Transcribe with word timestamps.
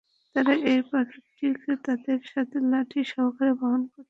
তারা 0.35 0.53
এই 0.71 0.81
পাথরটিকে 0.89 1.73
তাদের 1.85 2.19
সাথে 2.31 2.57
লাঠি 2.71 3.01
সহকারে 3.13 3.53
বহন 3.61 3.81
করত। 3.85 3.99